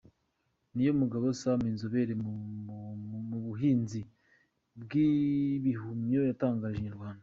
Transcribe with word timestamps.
Niyomugabo 0.73 1.25
Sam, 1.41 1.59
inzobere 1.71 2.13
mu 2.23 3.39
buhinzi 3.45 4.01
bw’ibihumyo 4.81 6.19
yatangarije 6.29 6.79
inyarwanda. 6.81 7.19